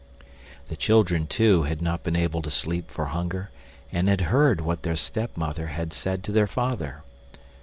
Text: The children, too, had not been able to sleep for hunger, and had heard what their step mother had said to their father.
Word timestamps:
The 0.69 0.75
children, 0.75 1.27
too, 1.27 1.61
had 1.65 1.79
not 1.79 2.01
been 2.01 2.15
able 2.15 2.41
to 2.41 2.49
sleep 2.49 2.89
for 2.89 3.05
hunger, 3.05 3.51
and 3.91 4.07
had 4.09 4.21
heard 4.33 4.59
what 4.61 4.81
their 4.81 4.95
step 4.95 5.37
mother 5.37 5.67
had 5.67 5.93
said 5.93 6.23
to 6.23 6.31
their 6.31 6.47
father. 6.47 7.03